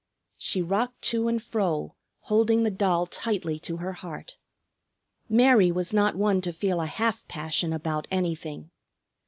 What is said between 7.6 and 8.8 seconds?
about anything.